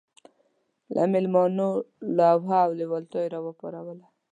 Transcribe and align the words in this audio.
د 0.93 0.95
مېلمنو 1.11 1.69
لوهه 2.17 2.59
او 2.65 2.71
لېوالتیا 2.79 3.21
یې 3.23 3.29
راپاروله. 3.33 4.05